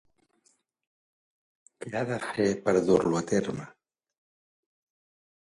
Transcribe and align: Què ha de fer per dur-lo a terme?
Què 1.85 1.91
ha 1.99 2.01
de 2.13 2.17
fer 2.23 2.47
per 2.65 2.75
dur-lo 2.89 3.21
a 3.21 3.23
terme? 3.35 3.69